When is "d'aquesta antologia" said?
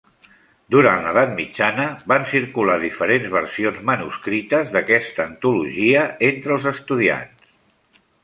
4.77-6.07